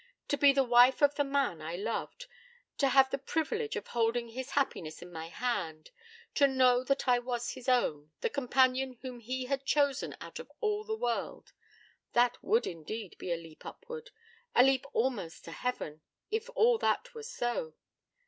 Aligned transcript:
To 0.29 0.35
be 0.35 0.51
the 0.51 0.63
wife 0.63 1.03
of 1.03 1.13
the 1.13 1.23
man 1.23 1.61
I 1.61 1.75
loved; 1.75 2.25
to 2.79 2.87
have 2.89 3.11
the 3.11 3.19
privilege 3.19 3.75
of 3.75 3.85
holding 3.89 4.29
his 4.29 4.49
happiness 4.57 5.03
in 5.03 5.11
my 5.11 5.27
hand; 5.29 5.91
to 6.33 6.47
know 6.47 6.83
that 6.83 7.07
I 7.07 7.19
was 7.19 7.51
his 7.51 7.69
own 7.69 8.09
the 8.21 8.27
companion 8.31 8.97
whom 9.03 9.19
he 9.19 9.45
had 9.45 9.63
chosen 9.63 10.17
out 10.19 10.39
of 10.39 10.51
all 10.59 10.83
the 10.83 10.97
world 10.97 11.53
that 12.13 12.41
would, 12.43 12.65
indeed, 12.65 13.15
be 13.19 13.31
a 13.31 13.37
leap 13.37 13.63
upward; 13.63 14.09
a 14.55 14.63
leap 14.63 14.87
almost 14.91 15.45
to 15.45 15.51
heaven, 15.51 16.01
if 16.31 16.49
all 16.55 16.79
that 16.79 17.13
were 17.13 17.21
so. 17.21 17.75